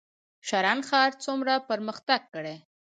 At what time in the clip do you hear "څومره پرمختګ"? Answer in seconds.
1.25-2.21